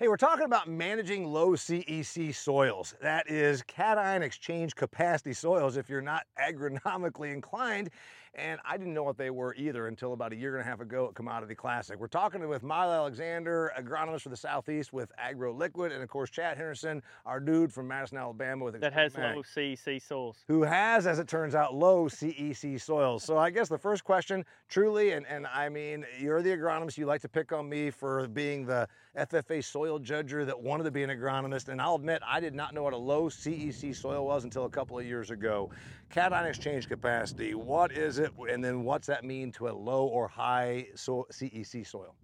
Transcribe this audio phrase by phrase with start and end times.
[0.00, 2.94] Hey, we're talking about managing low CEC soils.
[3.02, 7.90] That is cation exchange capacity soils if you're not agronomically inclined.
[8.34, 10.80] And I didn't know what they were either until about a year and a half
[10.80, 11.98] ago at Commodity Classic.
[11.98, 16.56] We're talking with Molly Alexander, agronomist for the Southeast with AgroLiquid, and of course Chad
[16.56, 20.44] Henderson, our dude from Madison, Alabama with that has low CEC soils.
[20.46, 23.24] who has, as it turns out, low CEC soils.
[23.24, 27.06] So I guess the first question, truly, and, and I mean, you're the agronomist, you
[27.06, 31.02] like to pick on me for being the FFA soil judger that wanted to be
[31.02, 34.44] an agronomist, and I'll admit I did not know what a low CEC soil was
[34.44, 35.70] until a couple of years ago.
[36.10, 40.28] Cation exchange capacity, what is it, and then what's that mean to a low or
[40.28, 42.14] high so CEC soil?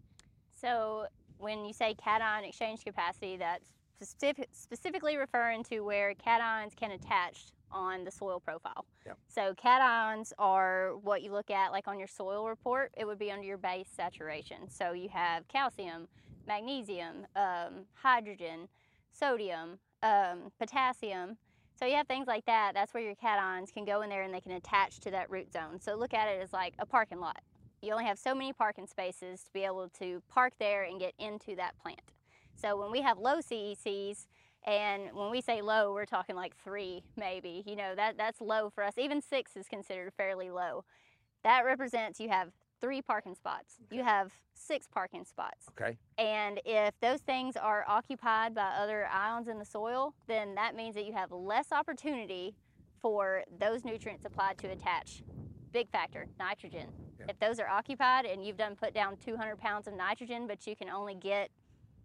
[0.54, 1.06] So
[1.38, 7.46] when you say cation exchange capacity, that's specific, specifically referring to where cations can attach
[7.70, 8.86] on the soil profile.
[9.04, 9.18] Yep.
[9.28, 12.92] So cations are what you look at like on your soil report.
[12.96, 14.68] It would be under your base saturation.
[14.70, 16.08] So you have calcium,
[16.46, 18.68] magnesium, um, hydrogen,
[19.12, 21.36] sodium, um, potassium.
[21.78, 22.72] So you have things like that.
[22.74, 25.52] That's where your cations can go in there and they can attach to that root
[25.52, 25.80] zone.
[25.80, 27.40] So look at it as like a parking lot.
[27.82, 31.14] You only have so many parking spaces to be able to park there and get
[31.18, 32.12] into that plant.
[32.54, 34.26] So when we have low CECs,
[34.66, 37.62] and when we say low, we're talking like three, maybe.
[37.66, 38.94] You know, that, that's low for us.
[38.96, 40.84] Even six is considered fairly low.
[41.42, 43.76] That represents you have three parking spots.
[43.90, 45.66] You have six parking spots.
[45.70, 45.96] Okay.
[46.18, 50.94] And if those things are occupied by other ions in the soil, then that means
[50.94, 52.54] that you have less opportunity
[53.00, 55.22] for those nutrients applied to attach.
[55.72, 56.88] Big factor, nitrogen.
[57.18, 57.26] Yeah.
[57.28, 60.74] If those are occupied and you've done put down 200 pounds of nitrogen, but you
[60.76, 61.50] can only get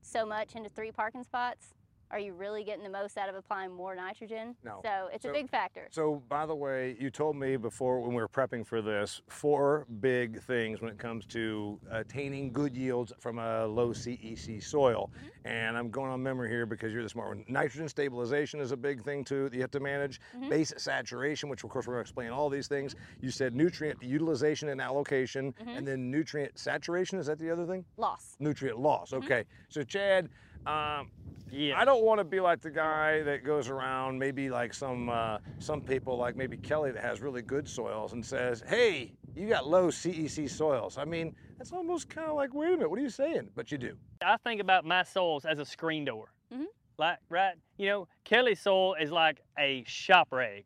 [0.02, 1.74] so much into three parking spots,
[2.12, 4.56] are you really getting the most out of applying more nitrogen?
[4.64, 4.82] No.
[4.84, 5.88] So it's So- a big factor.
[5.92, 9.86] So, by the way, you told me before when we were prepping for this four
[10.00, 15.12] big things when it comes to attaining good yields from a low CEC soil.
[15.46, 17.46] And I'm going on memory here because you're the smart one.
[17.48, 20.20] Nitrogen stabilization is a big thing too that you have to manage.
[20.36, 20.50] Mhm.
[20.50, 22.96] Base saturation, which of course we're going to explain all these things.
[23.22, 25.78] You said nutrient utilization and allocation, Mhm.
[25.78, 27.20] and then nutrient saturation.
[27.20, 27.86] Is that the other thing?
[27.98, 28.36] Loss.
[28.40, 29.12] Nutrient loss.
[29.12, 29.24] Mhm.
[29.26, 29.46] Okay.
[29.70, 30.30] So, Chad.
[30.66, 31.10] Um,
[31.52, 31.80] Yeah.
[31.80, 35.40] I don't want to be like the guy that goes around, maybe like some uh,
[35.58, 39.68] some people like maybe Kelly that has really good soils and says, "Hey, you got
[39.68, 43.02] low CEC soils." I mean, that's almost kind of like, "Wait a minute, what are
[43.02, 43.98] you saying?" But you do.
[44.24, 46.34] I think about my soils as a screen door.
[46.54, 46.66] Mhm.
[47.00, 47.56] Like, right?
[47.78, 50.66] You know, Kelly's soil is like a shop rag.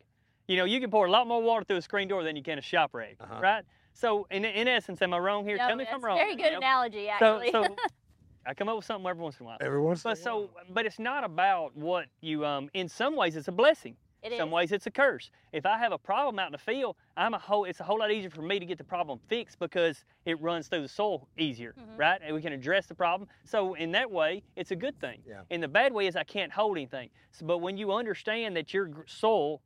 [0.50, 2.44] You know, you can pour a lot more water through a screen door than you
[2.44, 3.40] can a shop rag, Uh-huh.
[3.40, 3.64] right?
[3.94, 5.56] So, in, in essence, am I wrong here?
[5.58, 6.18] No, Tell me if that's I'm wrong.
[6.18, 6.58] Very you good know?
[6.58, 7.52] analogy, So, actually.
[7.52, 7.76] so
[8.46, 9.58] I come up with something every once in a while.
[9.62, 12.46] Every once in a But so, but it's not about what you.
[12.46, 13.96] Um, in some ways, it's a blessing.
[14.22, 14.38] It is.
[14.38, 15.32] some ways, it's a curse.
[15.52, 17.66] If I have a problem out in the field, I'm a whole.
[17.66, 20.70] It's a whole lot easier for me to get the problem fixed because it runs
[20.70, 21.98] through the soil easier, Mhm.
[22.00, 22.22] right?
[22.24, 23.28] And we can address the problem.
[23.44, 25.22] So in that way, it's a good thing.
[25.28, 25.42] Yeah.
[25.50, 27.10] In the bad way is I can't hold anything.
[27.32, 29.62] So, but when you understand that your soil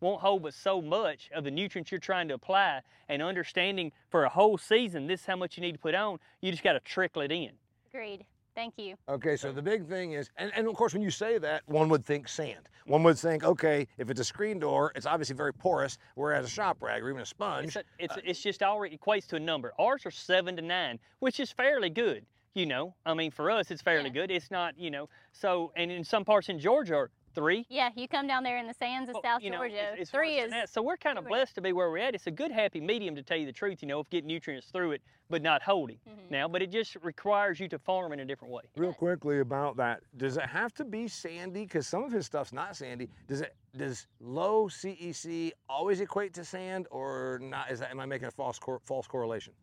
[0.00, 4.24] won't hold but so much of the nutrients you're trying to apply, and understanding for
[4.24, 6.72] a whole season this is how much you need to put on, you just got
[6.72, 7.52] to trickle it in.
[7.94, 8.24] Agreed.
[8.54, 8.96] Thank you.
[9.08, 11.88] Okay, so the big thing is, and, and of course, when you say that, one
[11.88, 12.68] would think sand.
[12.86, 16.48] One would think, okay, if it's a screen door, it's obviously very porous, whereas a
[16.48, 19.36] shop rag or even a sponge, It's, a, it's, uh, it's just all equates to
[19.36, 19.72] a number.
[19.78, 22.26] Ours are seven to nine, which is fairly good.
[22.54, 24.26] You know, I mean, for us, it's fairly Yeah.
[24.26, 24.30] good.
[24.30, 27.66] It's not, you know, so, and in some parts in Georgia are three.
[27.68, 29.74] Yeah, you come down there in the sands of Well, South you know, Georgia.
[29.74, 30.68] it's- it's Three is that.
[30.68, 32.14] So we're kind of two and a- blessed to be where we're at.
[32.14, 34.68] It's a good, happy medium, to tell you the truth, you know, of getting nutrients
[34.70, 36.30] through it, but not holding Mhm.
[36.30, 36.48] now.
[36.48, 38.62] But it just requires you to farm in a different way.
[38.76, 41.64] Real quickly about that, does it have to be sandy?
[41.64, 43.08] Because some of his stuff's not sandy.
[43.26, 43.54] Does it?
[43.74, 47.70] Does low CEC always equate to sand, or not?
[47.70, 47.90] Is that?
[47.90, 49.54] Am I making a false cor- false correlation?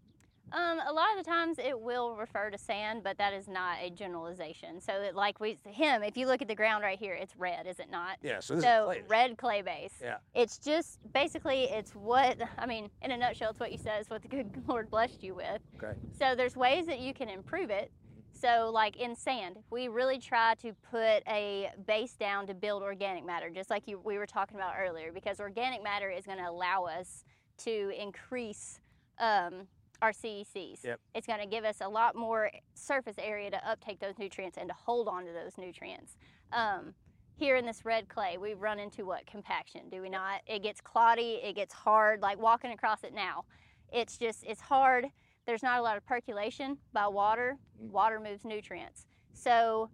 [0.51, 3.77] Um, a lot of the times it will refer to sand, but that is not
[3.81, 4.81] a generalization.
[4.81, 7.67] So, that, like we, him, if you look at the ground right here, it's red,
[7.67, 8.17] is it not?
[8.21, 8.39] Yeah.
[8.39, 9.03] So this So is clay.
[9.07, 9.93] red clay base.
[10.01, 10.17] Yeah.
[10.33, 13.51] It's just basically it's what I mean in a nutshell.
[13.51, 13.99] It's what you said.
[14.01, 15.61] It's what the good Lord blessed you with.
[15.81, 15.93] Okay.
[16.17, 17.91] So there's ways that you can improve it.
[18.33, 23.25] So like in sand, we really try to put a base down to build organic
[23.25, 26.49] matter, just like you we were talking about earlier, because organic matter is going to
[26.49, 27.25] allow us
[27.59, 28.79] to increase
[29.19, 29.67] um,
[30.01, 30.83] our CECs.
[30.83, 30.99] Yep.
[31.13, 34.69] It's going to give us a lot more surface area to uptake those nutrients and
[34.69, 36.17] to hold on to those nutrients.
[36.51, 36.93] Um,
[37.35, 39.25] here in this red clay, we run into what?
[39.25, 40.41] Compaction, do we not?
[40.45, 43.45] It gets cloddy, it gets hard, like walking across it now.
[43.91, 45.05] It's just, it's hard.
[45.45, 47.57] There's not a lot of percolation by water.
[47.81, 47.91] Mm.
[47.91, 49.05] Water moves nutrients.
[49.33, 49.89] So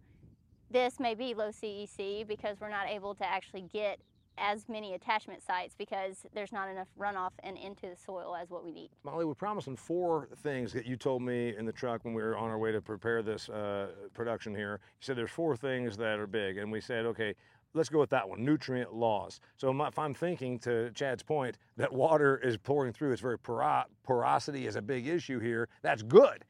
[0.72, 4.00] this may be low CEC because we're not able to actually get
[4.38, 8.64] as many attachment sites because there's not enough runoff and into the soil as what
[8.64, 8.90] we need.
[9.04, 12.38] Molly, we're promising four things that you told me in the truck when we were
[12.38, 14.80] on our way to prepare this uh, production here.
[14.82, 17.36] You said there's four things that are big, and we said, okay,
[17.74, 19.40] let's go with that one nutrient loss.
[19.58, 23.86] So if I'm thinking to Chad's point that water is pouring through, it's very poro-
[24.04, 25.70] porosity is a big issue here.
[25.81, 26.46] That's good.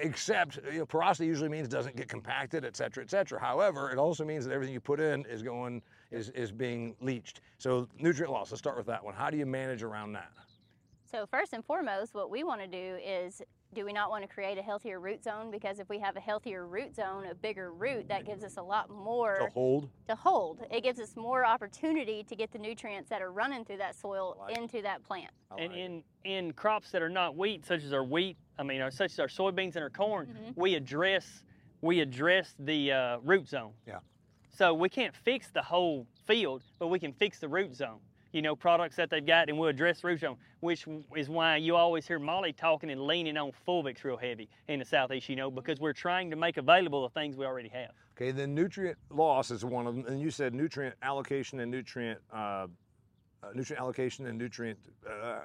[0.00, 3.40] Except you know, porosity usually means doesn't get compacted, et cetera, et cetera.
[3.40, 7.40] However, it also means that everything you put in is going is, is being leached.
[7.58, 8.50] So nutrient loss.
[8.50, 9.14] Let's start with that one.
[9.14, 10.30] How do you manage around that?
[11.10, 13.40] So first and foremost, what we want to do is
[13.74, 15.50] do we not want to create a healthier root zone?
[15.50, 18.62] Because if we have a healthier root zone, a bigger root, that gives us a
[18.62, 19.88] lot more To hold.
[20.08, 20.62] to hold.
[20.70, 24.36] It gives us more opportunity to get the nutrients that are running through that soil
[24.40, 24.62] I like it.
[24.62, 25.30] into that plant.
[25.50, 25.84] I And like it.
[25.84, 29.12] in in crops that are not wheat, such as our wheat, I mean, or such
[29.12, 30.56] as our soybeans and our corn, Mhm.
[30.56, 31.44] we address
[31.80, 33.72] we address the uh, root zone.
[33.86, 34.00] Yeah.
[34.50, 38.00] So we can't fix the whole field, but we can fix the root zone.
[38.32, 40.86] You know, products that they've got, and we'll address the root zone, which
[41.16, 44.84] is why you always hear Molly talking and leaning on Fulvix real heavy in the
[44.84, 45.28] southeast.
[45.28, 47.90] You know, because we're trying to make available the things we already have.
[48.16, 52.18] Okay, then nutrient loss is one of them, and you said nutrient allocation and nutrient
[52.32, 52.66] uh,
[53.42, 54.78] uh, nutrient allocation and nutrient
[55.08, 55.38] uh,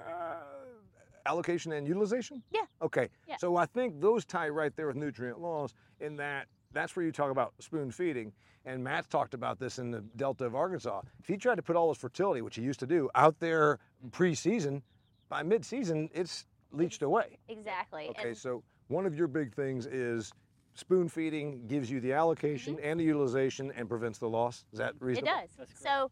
[1.25, 2.41] allocation and utilization.
[2.51, 2.61] Yeah.
[2.81, 3.09] Okay.
[3.27, 3.37] Yeah.
[3.37, 7.11] So I think those tie right there with nutrient loss in that that's where you
[7.11, 8.31] talk about spoon feeding.
[8.65, 11.01] And Matt's talked about this in the Delta of Arkansas.
[11.19, 13.79] If he tried to put all his fertility, which he used to do, out there
[14.11, 14.81] pre-season,
[15.29, 17.37] by mid-season it's leached away.
[17.49, 18.07] Exactly.
[18.09, 20.31] Okay, And so one of your big things is
[20.75, 24.65] spoon feeding gives you the allocation and the utilization and prevents the loss.
[24.71, 25.03] Is that Mm-hmm.
[25.03, 25.31] it reasonable?
[25.57, 25.67] does.
[25.75, 26.11] So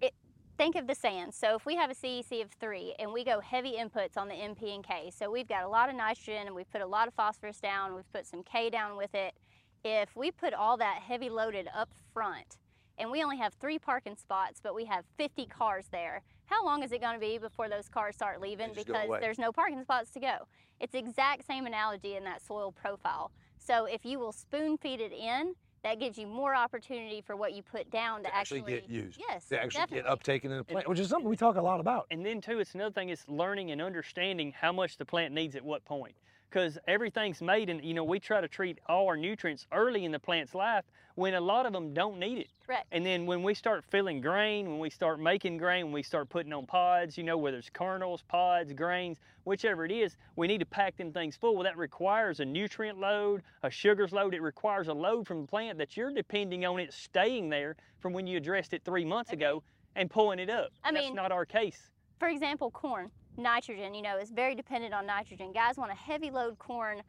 [0.00, 0.12] it,
[0.58, 1.32] think of the sand.
[1.34, 4.34] So if we have a CEC of three and we go heavy inputs on the
[4.34, 7.06] NP and K, so we've got a lot of nitrogen and we've put a lot
[7.08, 9.34] of phosphorus down, we've put some K down with it.
[9.84, 12.58] If we put all that heavy loaded up front
[12.98, 16.82] and we only have three parking spots, but we have 50 cars there, how long
[16.82, 19.38] is it going to be before those cars start leaving They just go because there's
[19.38, 20.46] no parking spots to go?
[20.78, 23.32] It's exact same analogy in that soil profile.
[23.58, 27.54] So if you will spoon feed it in, that gives you more opportunity for what
[27.54, 29.20] you put down to, To actually get used.
[29.28, 30.10] Yes, To actually definitely.
[30.10, 32.06] get uptaken in the plant, which is something we talk a lot about.
[32.12, 35.56] And then too, it's another thing is learning and understanding how much the plant needs
[35.56, 36.14] at what point.
[36.52, 40.12] Because everything's made, and you know, we try to treat all our nutrients early in
[40.12, 40.84] the plant's life
[41.14, 42.48] when a lot of them don't need it.
[42.66, 42.86] Correct.
[42.92, 46.28] And then when we start filling grain, when we start making grain, when we start
[46.28, 50.58] putting on pods, you know, whether it's kernels, pods, grains, whichever it is, we need
[50.58, 51.54] to pack them things full.
[51.54, 54.34] Well, that requires a nutrient load, a sugars load.
[54.34, 58.12] It requires a load from the plant that you're depending on it staying there from
[58.12, 59.62] when you addressed it three months ago
[59.96, 60.68] and pulling it up.
[60.84, 61.88] I That's mean- not our case.
[62.18, 65.52] For example, corn, nitrogen, you know, is very dependent on nitrogen.
[65.52, 67.02] Guys want a heavy load corn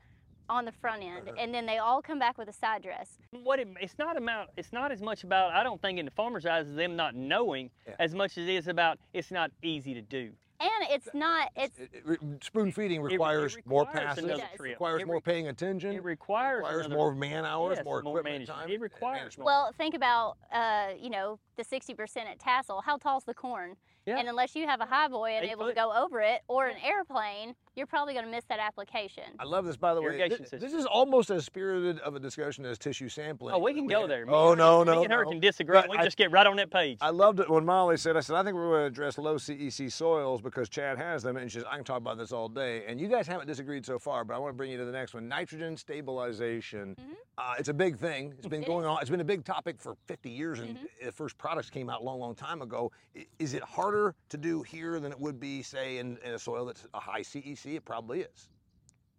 [0.49, 1.37] on the front end, Uh-huh.
[1.39, 3.17] and then they all come back with a side dress.
[3.43, 6.11] what it, it's not about it's not as much about I don't think in the
[6.11, 7.95] farmer's eyes them not knowing Yeah.
[7.99, 10.33] as much as it is about it's not easy to do.
[10.59, 14.43] And it's not, it's, It- it re- spoon feeding it requires, more requires passage, another
[14.53, 18.01] It requires It more paying attention, It requires, requires another- more man hours, yes, more
[18.01, 18.59] more equipment management.
[18.61, 18.69] time.
[18.71, 19.45] It requires management.
[19.45, 22.81] well, think about, uh, you know, the 60% at Tassel.
[22.81, 23.75] How tall's the corn?
[24.05, 24.17] Yeah.
[24.17, 25.69] And unless you have a high boy and Eight able foot.
[25.69, 29.23] to go over it, or an airplane, you're probably going to miss that application.
[29.39, 30.27] I love this, by the way.
[30.27, 33.55] This, this is almost as spirited of a discussion as tissue sampling.
[33.55, 34.25] Oh, we can go there.
[34.25, 35.31] Me Oh and no, her- no, Me and her no.
[35.31, 35.77] can disagree.
[35.79, 36.97] But we I- just get right on that page.
[36.99, 39.35] I loved it when Molly said, I said, I think we're going to address low
[39.37, 41.37] CEC soils because Chad has them.
[41.37, 42.83] And she says, I can talk about this all day.
[42.87, 44.91] And you guys haven't disagreed so far, but I want to bring you to the
[44.91, 46.95] next one nitrogen stabilization.
[46.99, 47.15] Mhm.
[47.37, 48.33] Uh, it's a big thing.
[48.37, 48.99] It's been going on.
[49.01, 51.05] It's been a big topic for 50 years, and Mhm.
[51.05, 52.91] the first products came out a long, long time ago.
[53.39, 56.65] Is it harder to do here than it would be, say, in, in a soil
[56.65, 57.75] that's a high CEC?
[57.75, 58.49] It probably is.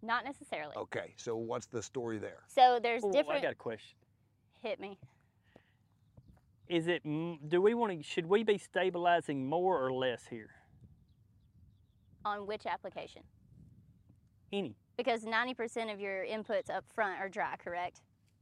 [0.01, 0.75] Not necessarily.
[0.75, 2.43] Okay, so what's the story there?
[2.47, 3.97] So there's Ooh, I got a question.
[4.61, 4.99] Hit me.
[6.67, 7.03] Is it?
[7.03, 8.03] Do we want to?
[8.03, 10.49] Should we be stabilizing more or less here?
[12.25, 13.21] On which application?
[14.51, 14.75] Any?
[14.97, 18.01] Because 90% of your inputs up front are dry, correct?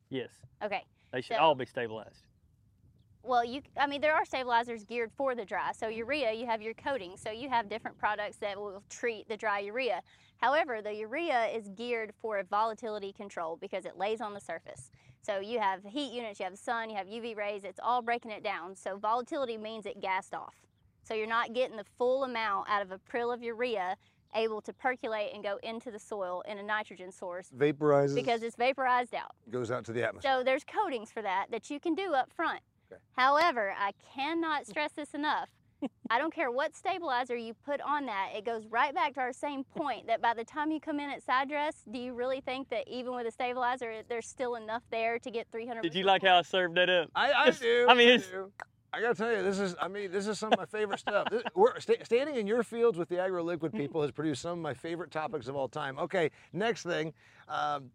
[0.10, 0.30] Yes.
[0.64, 0.84] Okay.
[1.12, 2.24] They should So- all be stabilized.
[3.26, 5.72] Well, you, I mean, there are stabilizers geared for the dry.
[5.72, 7.16] So urea, you have your coating.
[7.16, 10.02] So you have different products that will treat the dry urea.
[10.38, 14.92] However, the urea is geared for a volatility control because it lays on the surface.
[15.22, 17.64] So you have heat units, you have sun, you have UV rays.
[17.64, 18.76] It's all breaking it down.
[18.76, 20.56] So volatility means it gassed off.
[21.04, 23.98] So you're not getting the full amount out of a prill of urea
[24.36, 28.56] able to percolate and go into the soil in a nitrogen source Vaporizes, because it's
[28.56, 29.36] vaporized out.
[29.52, 30.32] goes out to the atmosphere.
[30.40, 32.62] So there's coatings for that that you can do up front.
[32.92, 33.00] Okay.
[33.16, 35.50] However, I cannot stress this enough.
[36.10, 39.34] I don't care what stabilizer you put on that, it goes right back to our
[39.34, 42.42] same point that by the time you come in at side dress, do you really
[42.42, 45.82] think that even with a stabilizer, there's still enough there to get 300?
[45.82, 47.10] Did you like how I served that up?
[47.16, 47.86] I, I do.
[47.90, 48.52] I mean, it's- do.
[48.94, 51.28] I gotta tell you, this is, I mean, this is some of my favorite stuff.
[51.32, 54.60] This, we're, sta standing in your fields with the AgroLiquid people has produced some of
[54.60, 55.98] my favorite topics of all time.
[55.98, 57.12] Okay, next thing,
[57.50, 57.90] um,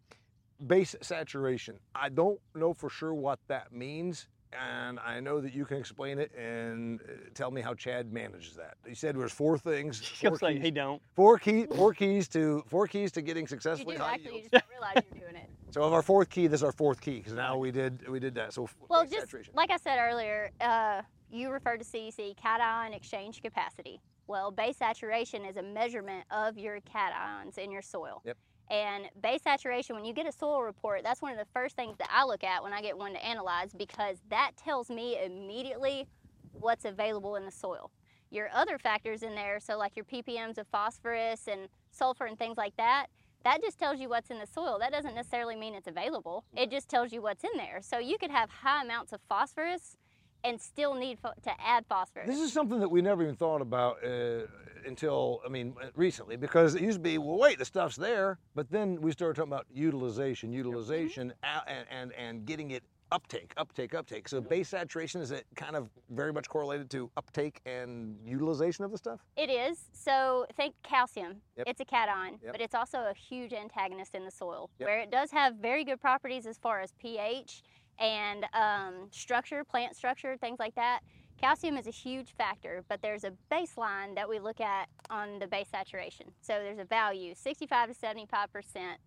[0.67, 1.79] base saturation.
[1.95, 6.19] I don't know for sure what that means, and I know that you can explain
[6.19, 8.75] it and uh, tell me how Chad manages that.
[8.87, 11.01] He said there's four things, He'll four say keys, he don't.
[11.15, 14.41] four, key, four keys to four keys to getting You successfully do high actually, you
[14.41, 15.49] just don't realize you're doing it.
[15.71, 18.19] So of our fourth key, this is our fourth key because now we did we
[18.19, 18.53] did that.
[18.53, 19.53] So Well, just saturation.
[19.55, 24.01] like I said earlier, uh, you referred to CEC, cation exchange capacity.
[24.25, 28.23] Well, base saturation is a measurement of your cations in your soil.
[28.25, 28.37] Yep.
[28.69, 31.97] And base saturation, when you get a soil report, that's one of the first things
[31.97, 36.07] that I look at when I get one to analyze because that tells me immediately
[36.51, 37.91] what's available in the soil.
[38.29, 42.57] Your other factors in there, so like your ppms of phosphorus and sulfur and things
[42.57, 43.07] like that,
[43.43, 44.77] that just tells you what's in the soil.
[44.79, 46.43] That doesn't necessarily mean it's available.
[46.55, 47.79] It just tells you what's in there.
[47.81, 49.97] So you could have high amounts of phosphorus
[50.43, 52.27] and still need pho- to add phosphorus.
[52.27, 54.41] This is something that we never even thought about uh,
[54.85, 58.69] until, I mean, recently, because it used to be, well, wait, the stuff's there, but
[58.71, 63.95] then we started talking about utilization, utilization, a- and, and, and getting it uptake, uptake,
[63.95, 64.29] uptake.
[64.29, 68.91] So base saturation, is it kind of very much correlated to uptake and utilization of
[68.91, 69.19] the stuff?
[69.35, 69.85] It is.
[69.93, 71.37] So think calcium.
[71.57, 71.67] Yep.
[71.69, 72.51] It's a cation, Yep.
[72.51, 74.87] but it's also a huge antagonist in the soil, Yep.
[74.87, 77.63] where it does have very good properties as far as pH
[77.99, 81.01] and um, structure, plant structure, things like that.
[81.39, 85.47] Calcium is a huge factor, but there's a baseline that we look at on the
[85.47, 86.27] base saturation.
[86.41, 88.27] So there's a value, 65 to 75%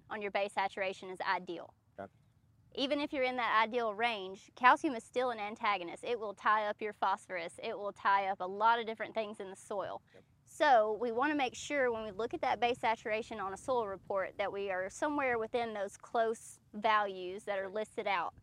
[0.09, 1.75] on your base saturation is ideal.
[2.01, 2.11] Okay.
[2.75, 6.05] Even if you're in that ideal range, calcium is still an antagonist.
[6.05, 7.53] It will tie up your phosphorus.
[7.63, 10.01] It will tie up a lot of different things in the soil.
[10.47, 13.57] So we want to make sure when we look at that base saturation on a
[13.57, 18.35] soil report that we are somewhere within those close values that are listed out.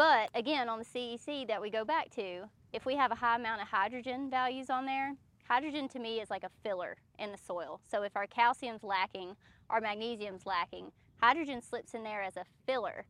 [0.00, 3.36] But again, on the CEC that we go back to, if we have a high
[3.36, 5.12] amount of hydrogen values on there,
[5.46, 7.82] hydrogen to me is like a filler in the soil.
[7.86, 9.36] So if our calcium's lacking,
[9.68, 10.90] our magnesium's lacking,
[11.20, 13.04] hydrogen slips in there as a filler.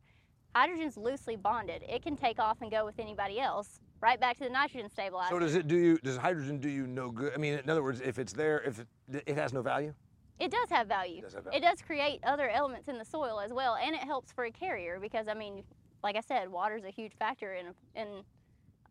[0.53, 1.81] Hydrogen's loosely bonded.
[1.87, 5.33] It can take off and go with anybody else, right back to the nitrogen stabilizer.
[5.33, 7.31] So does it do you, does hydrogen do you no good?
[7.33, 9.93] I mean, in other words, if it's there, if it, it has no value?
[10.41, 11.19] It does have value.
[11.19, 14.03] It does have It does create other elements in the soil as well, and it
[14.03, 15.63] helps for a carrier because I mean,
[16.03, 18.23] like I said, water is a huge factor in in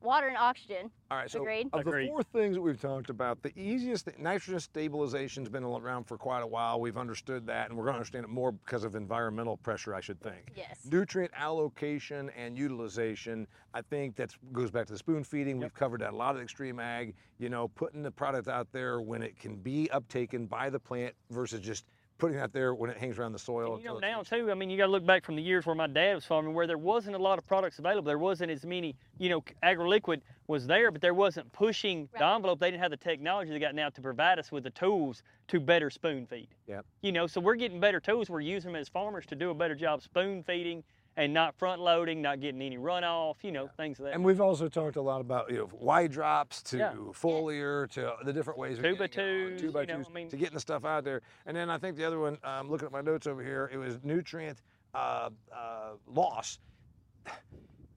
[0.03, 0.91] water and oxygen.
[1.11, 1.69] All right, so Agreed.
[1.73, 6.05] of the four things that we've talked about, the easiest thing, nitrogen stabilization's been around
[6.05, 6.81] for quite a while.
[6.81, 10.01] We've understood that, and we're going to understand it more because of environmental pressure, I
[10.01, 10.53] should think.
[10.57, 10.79] Yes.
[10.91, 15.59] Nutrient allocation and utilization, I think that goes back to the spoon feeding.
[15.59, 17.15] We've covered that a lot of XtremeAg.
[17.39, 21.15] You know, putting the product out there when it can be uptaken by the plant
[21.31, 21.85] versus just
[22.21, 23.75] putting it out there when it hangs around the soil.
[23.75, 25.67] And, you know, now too, I mean, you got to look back from the years
[25.67, 28.07] where my dad was farming, where there wasn't a lot of products available.
[28.07, 32.61] There wasn't as many, you know, AgroLiquid was there, but there wasn't pushing the envelope.
[32.61, 35.59] They didn't have the technology they got now to provide us with the tools to
[35.59, 36.49] better spoon feed.
[36.67, 36.85] Yep.
[37.03, 38.31] You know, so we're getting better tools.
[38.31, 40.85] We're using them as farmers to do a better job spoon feeding
[41.17, 44.15] and not front loading, not getting any runoff, you know, things of that.
[44.15, 46.93] And we've also talked a lot about you know wide drops to Yeah.
[47.13, 50.13] foliar to the different ways of Two by getting on, twos, two by twos I
[50.13, 51.23] mean- to getting the stuff out there.
[51.47, 53.71] And then I think the other one, I'm um, looking at my notes over here,
[53.73, 54.63] it was nutrient
[54.95, 56.59] uh, uh, loss.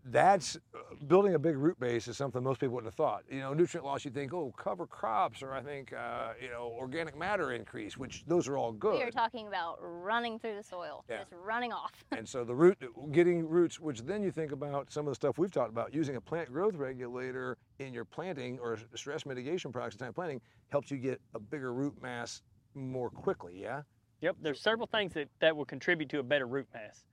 [0.06, 3.24] That's uh, building a big root base is something most people wouldn't have thought.
[3.32, 6.74] You know, nutrient loss, you think, oh, cover crops, or I think, uh, you know,
[6.78, 8.96] organic matter increase, which those are all good.
[8.96, 11.20] We are talking about running through the soil, Yeah.
[11.20, 11.92] just running off.
[12.12, 12.78] And so the root,
[13.12, 16.18] getting roots, which then you think about some of the stuff we've talked about, using
[16.18, 20.42] a plant growth regulator in your planting or stress mitigation products at time of planting
[20.70, 22.42] helps you get a bigger root mass
[22.76, 23.54] more quickly.
[23.62, 23.84] Yeah.
[24.22, 27.04] Yep, there's several things that, that will contribute to a better root mass,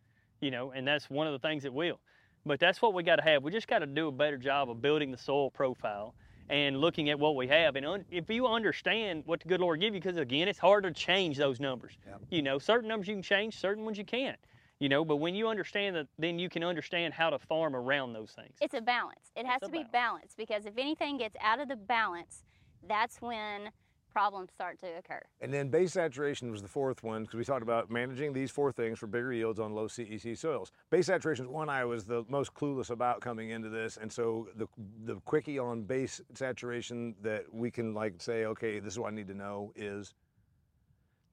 [0.40, 2.00] you know, and that's one of the things that will.
[2.46, 3.42] But that's what we got to have.
[3.42, 6.14] We just got to do a better job of building the soil profile
[6.48, 7.76] and looking at what we have.
[7.76, 10.84] And un- if you understand what the good Lord give you, because again, it's hard
[10.84, 11.92] to change those numbers.
[12.06, 12.20] Yep.
[12.30, 14.38] You know, certain numbers you can change, certain ones you can't.
[14.80, 18.14] You know, but when you understand that, then you can understand how to farm around
[18.14, 18.54] those things.
[18.62, 19.30] It's a balance.
[19.36, 19.90] It has It's to be balance.
[19.92, 22.44] balanced because if anything gets out of the balance,
[22.88, 23.70] that's when
[24.10, 25.22] problems start to occur.
[25.40, 28.72] And then base saturation was the fourth one because we talked about managing these four
[28.72, 30.72] things for bigger yields on low CEC soils.
[30.90, 34.48] Base saturation is one I was the most clueless about coming into this, and so
[34.56, 34.66] the
[35.04, 39.14] the quickie on base saturation that we can like say, okay, this is what I
[39.14, 40.14] need to know is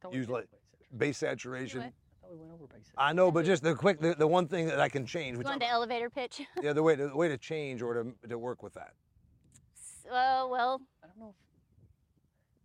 [0.02, 0.48] Thought we use like-
[0.98, 1.80] base saturation.
[1.82, 1.94] Anyway.
[2.24, 4.68] I we went over base I know, but just the quick, the, the one thing
[4.68, 6.42] that I can change, You which want the elevator pitch?
[6.62, 8.94] yeah, the way to, the way to change or to, to work with that.
[10.06, 11.34] Uh, well, I don't know.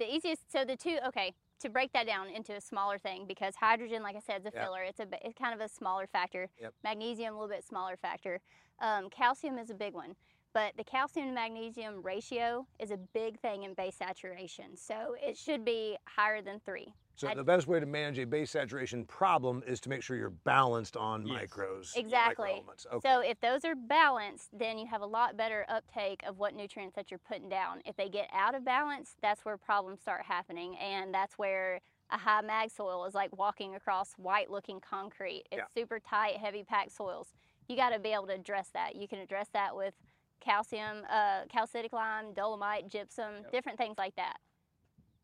[0.03, 0.51] The easiest.
[0.51, 0.99] So the two.
[1.09, 4.47] Okay, to break that down into a smaller thing because hydrogen, like I said, is
[4.47, 4.65] a Yeah.
[4.65, 4.83] filler.
[4.83, 6.49] It's a it's kind of a smaller factor.
[6.61, 6.75] Yep.
[6.83, 8.41] Magnesium, a little bit smaller factor.
[8.81, 10.17] Um, calcium is a big one.
[10.53, 14.77] But the calcium to magnesium ratio is a big thing in base saturation.
[14.77, 16.93] So it should be higher than three.
[17.15, 20.17] So I- the best way to manage a base saturation problem is to make sure
[20.17, 21.43] you're balanced on Yes.
[21.43, 21.97] micros.
[21.97, 22.49] Exactly.
[22.67, 22.87] microelements.
[22.87, 23.09] Okay.
[23.09, 26.97] So if those are balanced, then you have a lot better uptake of what nutrients
[26.97, 27.83] that you're putting down.
[27.85, 31.81] If they get out of balance, that's where problems start happening, and that's where
[32.11, 35.45] a high mag soil is like walking across white-looking concrete.
[35.51, 35.67] It's Yeah.
[35.75, 37.33] super tight, heavy packed soils.
[37.69, 38.97] You got to be able to address that.
[38.97, 39.95] You can address that with
[40.43, 43.53] calcium, uh, calcitic lime, dolomite, gypsum, Yep.
[43.53, 44.39] different things like that.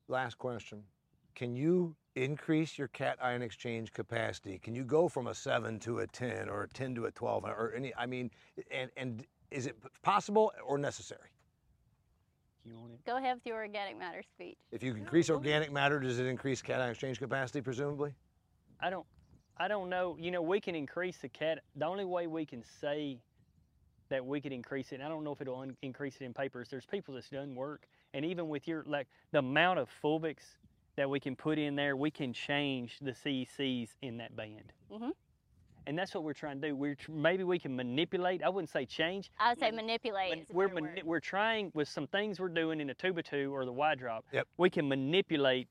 [0.08, 0.84] Last question.
[1.34, 4.58] Can you increase your cation exchange capacity?
[4.58, 7.44] Can you go from a 7 to a 10 or a 10 to a 12
[7.44, 8.30] or any I mean
[8.70, 11.30] and and is it possible or necessary?
[12.64, 13.04] You want it?
[13.04, 14.58] Go ahead with your organic matter speech.
[14.72, 18.14] If you increase organic matter, does it increase cation exchange capacity presumably?
[18.80, 19.06] I don't,
[19.56, 20.16] I don't know.
[20.20, 21.62] You know, we can increase the cat.
[21.76, 23.18] The only way we can say
[24.10, 26.32] that we could increase it, and I don't know if it'll un- increase it in
[26.34, 26.68] papers.
[26.70, 30.56] There's people that's done work, and even with your like the amount of fulvics
[30.96, 34.72] that we can put in there, we can change the CECs in that band.
[34.90, 35.12] Mhm.
[35.86, 36.76] And that's what we're trying to do.
[36.76, 38.42] We're tr- maybe we can manipulate.
[38.42, 39.30] I wouldn't say change.
[39.38, 40.30] I would say manipulate.
[40.30, 41.02] Man- is a we're mani- word.
[41.04, 43.98] we're trying with some things we're doing in the two by two or the wide
[43.98, 44.26] drop.
[44.32, 44.48] Yep.
[44.58, 45.68] We can manipulate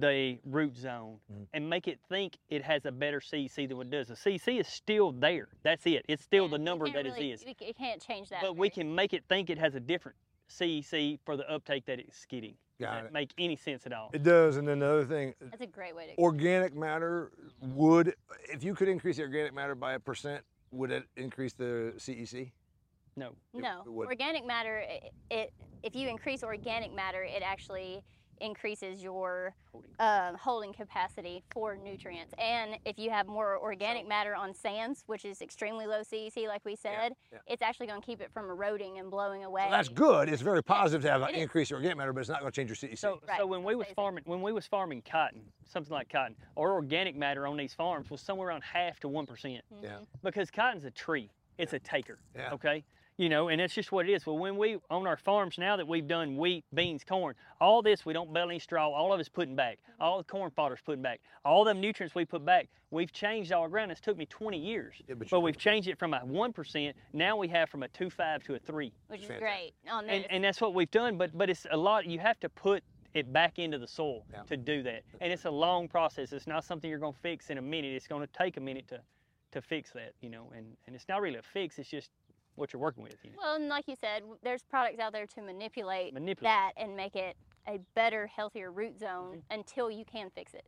[0.00, 1.46] the root zone Mhm.
[1.54, 4.08] and make it think it has a better CC than what it does.
[4.08, 5.48] The CC is still there.
[5.62, 6.04] That's it.
[6.08, 7.44] It's still Yeah, the number can't that it really- is.
[7.44, 8.42] We ca- you can't change that.
[8.42, 10.16] But we can make it think it has a different
[10.48, 12.56] CEC for the uptake that it's getting.
[12.78, 13.12] Does Got that it.
[13.12, 14.10] make any sense at all?
[14.12, 14.56] It does.
[14.58, 16.18] And then the other thing, That's a great way to.
[16.20, 18.14] organic matter would
[18.50, 21.98] if you could increase the organic matter by a percent, would it increase the E
[21.98, 22.52] CEC?
[23.16, 23.30] No.
[23.54, 24.78] it- No, it organic matter.
[24.80, 28.04] It, it if you increase organic matter, it actually
[28.40, 29.90] increases your Holding.
[29.98, 32.32] um, holding capacity for nutrients.
[32.38, 36.46] And if you have more organic So- matter on sands, which is extremely low CEC,
[36.48, 37.38] like we said, yeah.
[37.46, 39.64] it's actually going to keep it from eroding and blowing away.
[39.64, 40.28] So that's good.
[40.28, 42.56] It's very positive to have an increase in organic matter, but it's not going to
[42.56, 42.98] change your CEC.
[42.98, 46.36] So, Right, so when we was farming, when we was farming cotton, something like cotton,
[46.56, 49.64] our organic matter on these farms was somewhere around half to one percent.
[49.82, 49.98] Yeah.
[50.22, 51.30] Because cotton's a tree.
[51.58, 52.18] It's a taker.
[52.34, 52.52] Yeah.
[52.52, 52.84] Okay.
[53.18, 54.26] You know, and that's just what it is.
[54.26, 58.04] Well, when we on our farms now that we've done wheat, beans, corn, all this
[58.04, 58.90] we don't bale any straw.
[58.90, 59.78] All of it's putting back.
[59.78, 60.02] Mm-hmm.
[60.02, 61.20] All the corn fodder's putting back.
[61.42, 62.68] All them nutrients we put back.
[62.90, 63.90] We've changed our ground.
[63.90, 66.94] It's took me 20 years, Yeah, but but we've changed it from a one percent.
[67.14, 69.40] Now we have from a two five to a three, Which is Fantastic.
[69.40, 71.16] great on and and that's what we've done.
[71.16, 72.04] But but it's a lot.
[72.06, 74.42] You have to put it back into the soil Yeah.
[74.42, 76.34] to do that, and it's a long process.
[76.34, 77.94] It's not something you're going to fix in a minute.
[77.94, 79.00] It's going to take a minute to
[79.52, 82.10] to fix that, you know, and, and it's not really a fix, it's just
[82.56, 83.16] what you're working with.
[83.22, 83.36] You know?
[83.42, 86.42] well, and like you said, there's products out there to manipulate, Manipulate.
[86.42, 87.36] that and make it
[87.68, 89.38] a better, healthier root zone Mm-hmm.
[89.58, 90.64] until you can fix it.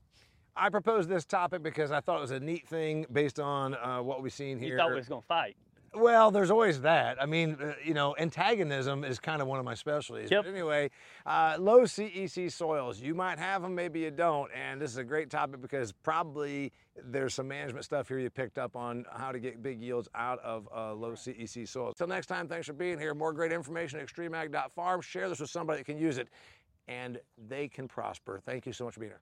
[0.56, 4.00] I proposed this topic because I thought it was a neat thing based on uh,
[4.02, 4.70] what we've seen here.
[4.70, 5.56] You thought we was gonna fight.
[5.94, 7.20] Well, there's always that.
[7.20, 10.30] I mean, uh, you know, antagonism is kind of one of my specialties.
[10.30, 10.44] Yep.
[10.44, 10.90] But anyway,
[11.24, 13.00] uh, low CEC soils.
[13.00, 14.50] You might have them, maybe you don't.
[14.52, 16.72] And this is a great topic because probably
[17.04, 20.38] there's some management stuff here you picked up on how to get big yields out
[20.40, 21.94] of uh, low CEC soils.
[21.96, 23.14] Till next time, thanks for being here.
[23.14, 25.00] More great information at extremeag.farm.
[25.00, 26.28] Share this with somebody that can use it
[26.86, 28.40] and they can prosper.
[28.44, 29.20] Thank you so much for being here.